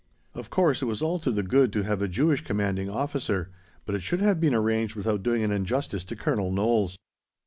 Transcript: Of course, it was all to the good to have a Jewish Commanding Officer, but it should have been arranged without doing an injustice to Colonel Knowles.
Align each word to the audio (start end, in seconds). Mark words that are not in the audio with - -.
Of 0.33 0.49
course, 0.49 0.81
it 0.81 0.85
was 0.85 1.03
all 1.03 1.19
to 1.19 1.29
the 1.29 1.43
good 1.43 1.71
to 1.73 1.83
have 1.83 2.01
a 2.01 2.07
Jewish 2.07 2.43
Commanding 2.43 2.89
Officer, 2.89 3.51
but 3.85 3.93
it 3.93 4.01
should 4.01 4.19
have 4.19 4.39
been 4.39 4.55
arranged 4.55 4.95
without 4.95 5.21
doing 5.21 5.43
an 5.43 5.51
injustice 5.51 6.03
to 6.05 6.15
Colonel 6.15 6.51
Knowles. 6.51 6.97